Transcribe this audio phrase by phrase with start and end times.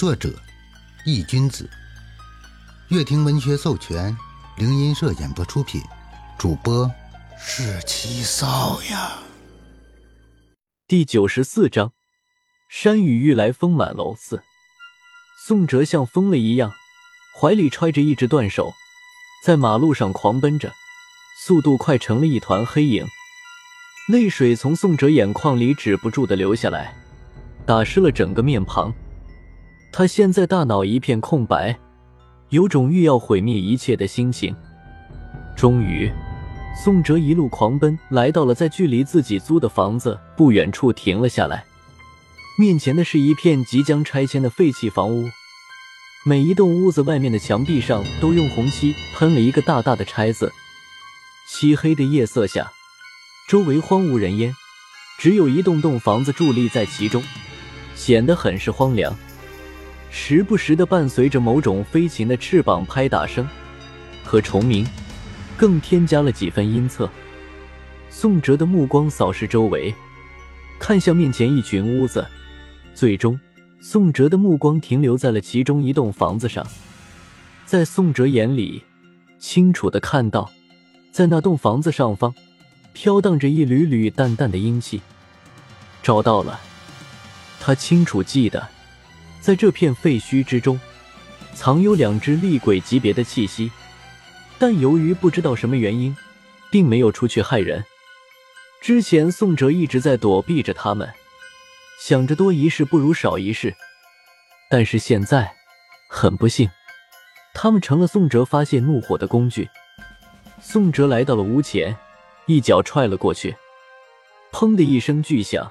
[0.00, 0.32] 作者：
[1.04, 1.68] 易君子，
[2.88, 4.16] 乐亭文学授权，
[4.56, 5.82] 灵音社演播出品，
[6.38, 6.90] 主播
[7.38, 9.18] 是七少呀。
[10.88, 11.92] 第九十四章，
[12.70, 14.42] 山雨欲来风满楼四。
[15.46, 16.72] 宋哲像疯了一样，
[17.38, 18.72] 怀里揣着一只断手，
[19.44, 20.72] 在马路上狂奔着，
[21.44, 23.06] 速度快成了一团黑影。
[24.08, 26.96] 泪水从宋哲眼眶里止不住的流下来，
[27.66, 28.90] 打湿了整个面庞。
[29.92, 31.78] 他现在大脑一片空白，
[32.50, 34.54] 有种欲要毁灭一切的心情。
[35.56, 36.10] 终于，
[36.82, 41.64] 宋哲一路狂奔，来到了在距离自己租的房子不远处停了下来。
[42.58, 45.28] 面前的是一片即将拆迁的废弃房屋，
[46.24, 50.52] 每一栋屋子外面的墙壁上都用红漆喷了一个大大的拆字。
[51.48, 52.72] 漆黑的夜色下。
[53.48, 54.54] 周围荒无人烟，
[55.18, 57.20] 只有一栋栋房子伫立在其中，
[57.96, 59.12] 显得很是荒凉。
[60.10, 63.48] 时不时的伴随着某种飞禽的翅膀拍打声
[64.24, 64.86] 和虫鸣，
[65.56, 67.08] 更添加了几分阴恻。
[68.10, 69.94] 宋哲的目光扫视周围，
[70.78, 72.26] 看向面前一群屋子，
[72.92, 73.38] 最终，
[73.80, 76.66] 宋哲的目光停留在了其中一栋房子上。
[77.64, 78.82] 在宋哲眼里，
[79.38, 80.50] 清楚的看到，
[81.12, 82.34] 在那栋房子上方。
[82.92, 85.00] 飘荡着一缕缕淡淡的阴气，
[86.02, 86.58] 找到了。
[87.60, 88.68] 他清楚记得，
[89.40, 90.78] 在这片废墟之中，
[91.54, 93.70] 藏有两只厉鬼级别的气息，
[94.58, 96.14] 但由于不知道什么原因，
[96.70, 97.84] 并没有出去害人。
[98.82, 101.08] 之前宋哲一直在躲避着他们，
[102.00, 103.74] 想着多一事不如少一事，
[104.68, 105.54] 但是现在，
[106.08, 106.70] 很不幸，
[107.54, 109.68] 他们成了宋哲发泄怒火的工具。
[110.60, 111.96] 宋哲来到了屋前。
[112.46, 113.54] 一脚踹了过去，
[114.50, 115.70] 砰的一声巨响，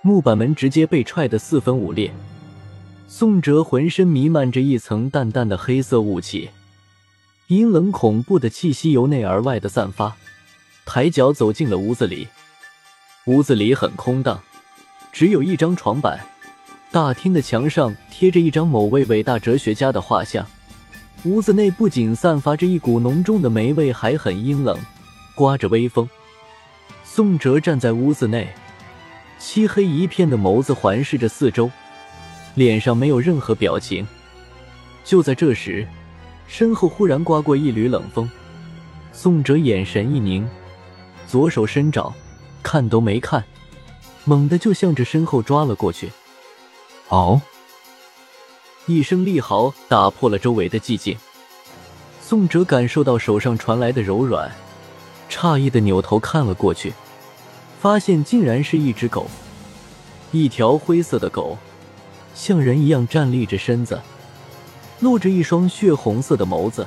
[0.00, 2.10] 木板门直接被踹得四分五裂。
[3.10, 6.50] 宋哲浑身弥漫着一层淡淡的黑色雾气，
[7.46, 10.14] 阴冷恐怖的气息由内而外的散发。
[10.84, 12.28] 抬脚走进了屋子里，
[13.24, 14.38] 屋子里很空荡，
[15.10, 16.20] 只有一张床板。
[16.90, 20.46] 大厅的墙上贴着一张某位伟大哲学家的画像。
[21.24, 24.78] 屋子内不仅散发着一股浓重的霉味，还很阴冷。
[25.34, 26.06] 刮着微风，
[27.04, 28.48] 宋哲站在屋子内，
[29.38, 31.70] 漆黑一片的眸子环视着四周，
[32.58, 34.04] 脸上没有任何表情。
[35.04, 35.86] 就在这时，
[36.48, 38.28] 身后忽然刮过一缕冷风，
[39.12, 40.46] 宋哲眼神一凝，
[41.28, 42.12] 左手伸爪，
[42.60, 43.44] 看都没看，
[44.24, 46.10] 猛地就向着身后抓了过去。
[47.10, 47.40] 嗷！
[48.86, 51.16] 一声厉嚎打破了周围的寂静，
[52.20, 54.50] 宋哲感受到手上传来的柔软。
[55.30, 56.92] 诧异的扭头看了过去，
[57.80, 59.28] 发现竟然是一只狗，
[60.32, 61.56] 一条灰色的狗，
[62.34, 64.00] 像人一样站立着身子，
[65.00, 66.86] 露着一双血红色的眸子，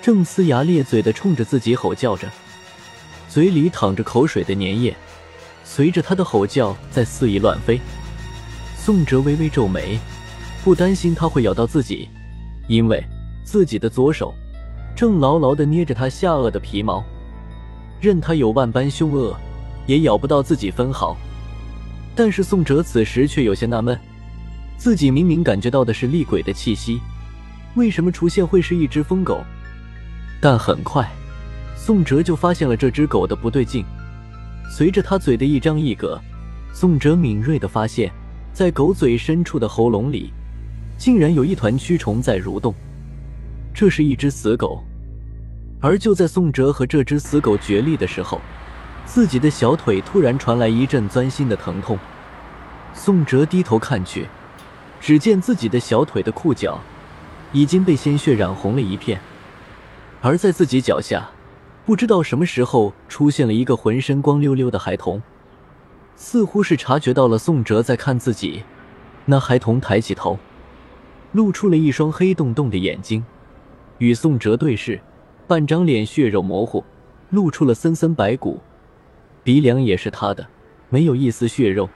[0.00, 2.28] 正呲牙咧嘴的冲着自己吼叫着，
[3.28, 4.96] 嘴里淌着口水的粘液，
[5.64, 7.80] 随着他的吼叫在肆意乱飞。
[8.76, 9.98] 宋哲微微皱眉，
[10.64, 12.08] 不担心他会咬到自己，
[12.68, 13.04] 因为
[13.44, 14.32] 自己的左手
[14.96, 17.04] 正牢牢的捏着他下颚的皮毛。
[18.00, 19.36] 任他有万般凶恶，
[19.86, 21.16] 也咬不到自己分毫。
[22.14, 23.98] 但是宋哲此时却有些纳闷，
[24.78, 27.00] 自己明明感觉到的是厉鬼的气息，
[27.74, 29.44] 为什么出现会是一只疯狗？
[30.40, 31.10] 但很快，
[31.76, 33.84] 宋哲就发现了这只狗的不对劲。
[34.70, 36.20] 随着他嘴的一张一合，
[36.72, 38.08] 宋哲敏锐的发现，
[38.52, 40.32] 在狗嘴深处的喉咙里，
[40.96, 42.72] 竟然有一团蛆虫在蠕动。
[43.74, 44.84] 这是一只死狗。
[45.80, 48.40] 而就在宋哲和这只死狗决力的时候，
[49.04, 51.98] 自己的小腿突然传来一阵钻心的疼痛。
[52.94, 54.26] 宋哲低头看去，
[55.00, 56.78] 只见自己的小腿的裤脚
[57.52, 59.20] 已经被鲜血染红了一片，
[60.20, 61.30] 而在自己脚下，
[61.86, 65.22] 不知道什么时候出现了一个浑身光溜溜的孩童，
[66.16, 68.62] 似乎是察觉到了宋哲在看自己，
[69.24, 70.38] 那孩童抬起头，
[71.32, 73.24] 露出了一双黑洞洞的眼睛，
[73.98, 75.00] 与宋哲对视。
[75.46, 76.84] 半张脸血肉模糊，
[77.30, 78.60] 露出了森森白骨，
[79.42, 80.46] 鼻梁也是他的，
[80.90, 81.88] 没有一丝血肉。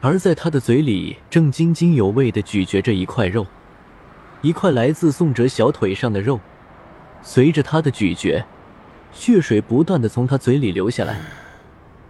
[0.00, 3.44] 而在他的嘴里，正津津有味地咀嚼着一块肉，
[4.42, 6.38] 一块来自宋哲小腿上的肉。
[7.20, 8.44] 随着他的咀嚼，
[9.12, 11.20] 血水不断地从他嘴里流下来。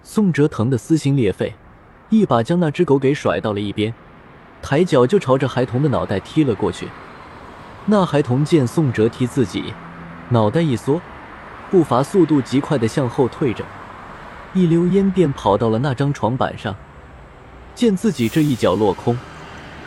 [0.02, 1.54] 宋哲疼得撕心裂肺，
[2.10, 3.94] 一把将那只狗给甩到了一边，
[4.60, 6.88] 抬脚就朝着孩童的脑袋踢了过去。
[7.86, 9.72] 那孩童见宋哲踢自己。
[10.28, 11.00] 脑袋一缩，
[11.70, 13.64] 步伐速度极快的向后退着，
[14.52, 16.76] 一溜烟便跑到了那张床板上。
[17.78, 19.16] 见自己这一脚落空，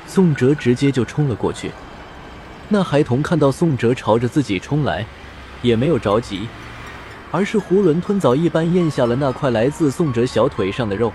[0.07, 1.69] 宋哲直接就冲了过去。
[2.69, 5.05] 那孩童看到宋哲朝着自己冲来，
[5.61, 6.47] 也没有着急，
[7.31, 11.11] 而是囫囵吞枣一般咽下了那块来自宋哲小腿上的肉。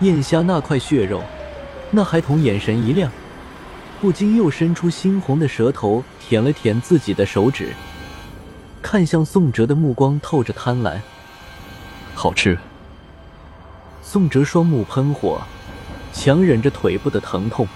[0.00, 1.22] 咽下那块血肉，
[1.90, 3.12] 那孩童眼神一亮，
[4.00, 7.74] 不禁又伸出猩红的舌头舔了舔自己的手指，
[8.80, 10.98] 看向宋哲的目光透着贪婪。
[12.14, 12.56] 好吃。
[14.02, 15.42] 宋哲双目喷火，
[16.16, 17.68] 强忍着腿部的疼痛，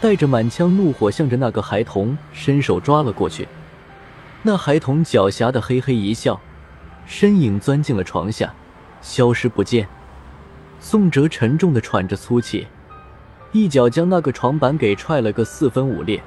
[0.00, 3.46] 带着满腔怒火向着那个孩童伸手抓了过去。
[4.42, 6.40] 那孩童狡黠的嘿嘿一笑，
[7.04, 8.54] 身影钻进了床下，
[9.02, 9.86] 消失不见。
[10.80, 12.66] 宋哲沉重的喘着粗气，
[13.52, 16.22] 一脚将那个床板给踹了个四分五裂，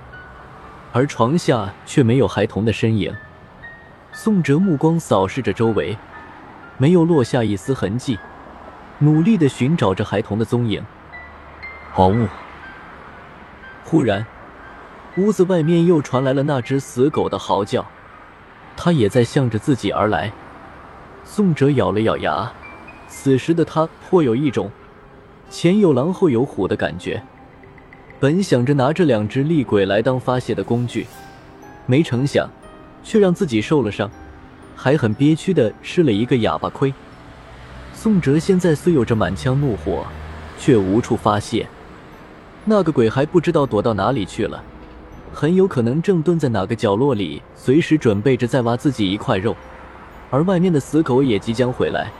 [0.91, 3.12] 而床下却没有孩童的身影。
[4.13, 5.97] 宋哲目光扫视着周围，
[6.77, 8.19] 没有落下一丝痕迹。
[9.00, 10.81] 努力的寻找着孩童的踪影。
[11.95, 12.28] 好物。
[13.86, 14.25] 忽然，
[15.18, 17.86] 屋子外面又传来了那只死狗的嚎叫，
[18.75, 20.31] 它也在向着自己而来。
[21.24, 22.51] 宋哲咬了咬牙，
[23.07, 24.72] 此时的他颇有一种
[25.51, 27.22] 前有狼后有虎的感觉。
[28.19, 31.06] 本想着拿这两只厉鬼来当发泄的工具，
[31.86, 32.50] 没成想
[33.04, 34.10] 却让自己受了伤，
[34.75, 36.92] 还很憋屈的吃了一个哑巴亏。
[37.94, 40.04] 宋哲现在虽有着满腔怒火，
[40.57, 41.68] 却无处发泄。
[42.65, 44.63] 那个鬼还不知道躲到哪里去了，
[45.33, 49.56] 很有可能正蹲在哪个角落里，随时准备着再挖自己一块肉。
[50.30, 52.12] 而外面的死狗也即将回来，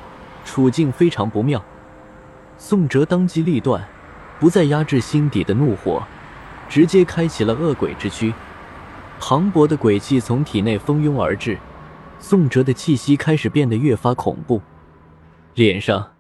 [0.46, 1.64] 处境非常不妙。
[2.58, 3.88] 宋哲当机立断，
[4.40, 6.04] 不再压制心底的怒火，
[6.70, 8.34] 直接开启了恶鬼之躯。
[9.20, 11.58] 磅礴的鬼气从体内蜂拥而至，
[12.20, 14.62] 宋哲的气息开始变得越发恐怖。
[15.56, 16.12] 脸上、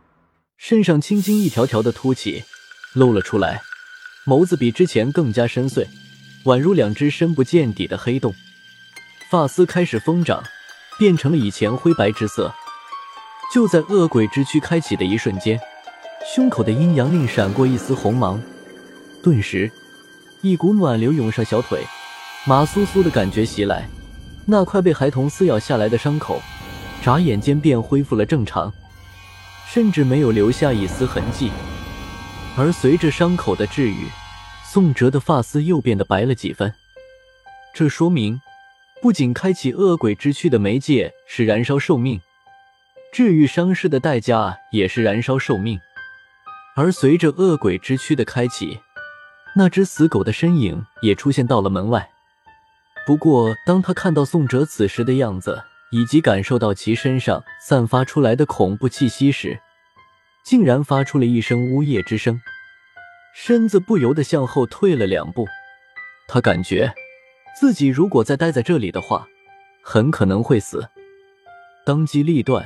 [0.57, 2.43] 身上青筋一条条的凸起，
[2.93, 3.61] 露了出来，
[4.25, 5.85] 眸子比之前更加深邃，
[6.45, 8.33] 宛如两只深不见底的黑洞。
[9.29, 10.41] 发丝开始疯长，
[10.97, 12.53] 变成了以前灰白之色。
[13.53, 15.59] 就在恶鬼之躯开启的一瞬间，
[16.33, 18.41] 胸口的阴阳令闪过一丝红芒，
[19.21, 19.69] 顿时，
[20.41, 21.83] 一股暖流涌上小腿，
[22.45, 23.87] 麻酥酥的感觉袭来。
[24.45, 26.41] 那块被孩童撕咬下来的伤口，
[27.01, 28.71] 眨眼间便恢复了正常。
[29.67, 31.51] 甚至没有留下一丝痕迹，
[32.55, 34.05] 而随着伤口的治愈，
[34.63, 36.71] 宋哲的发丝又变得白了几分。
[37.73, 38.39] 这说明，
[39.01, 42.21] 不仅开启恶鬼之躯的媒介是燃烧寿命，
[43.11, 45.79] 治愈伤势的代价也是燃烧寿命。
[46.75, 48.79] 而随着恶鬼之躯的开启，
[49.55, 52.07] 那只死狗的身影也出现到了门外。
[53.07, 59.59] 不过，当他看到宋哲此时的样子，以及感受到其身上散发出来的恐怖气息时，
[60.43, 62.41] 竟然发出了一声呜咽之声，
[63.33, 65.47] 身子不由得向后退了两步。
[66.27, 66.93] 他感觉
[67.59, 69.25] 自己如果再待在这里的话，
[69.81, 70.87] 很可能会死。
[71.85, 72.65] 当机立断，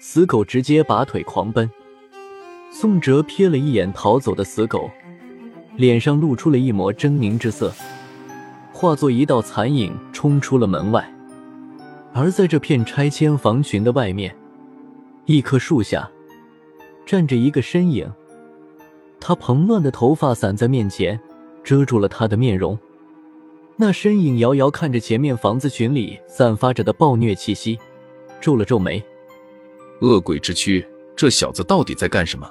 [0.00, 1.68] 死狗直接拔腿狂奔。
[2.70, 4.90] 宋哲瞥了一眼逃走的死狗，
[5.76, 7.72] 脸上露出了一抹狰狞之色，
[8.72, 11.12] 化作一道残影冲出了门外。
[12.12, 14.36] 而在这片拆迁房群的外面，
[15.26, 16.10] 一棵树下
[17.06, 18.12] 站着一个身影，
[19.20, 21.18] 他蓬乱的头发散在面前，
[21.62, 22.76] 遮住了他的面容。
[23.76, 27.78] 那身影遥遥看着前面房子群里散发着的暴虐气息，
[28.40, 29.02] 皱了皱眉。
[30.00, 30.84] 恶鬼之躯，
[31.14, 32.50] 这小子到底在干什么？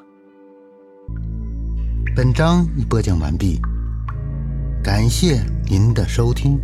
[2.15, 3.59] 本章已播讲完毕，
[4.81, 6.57] 感谢您的收听。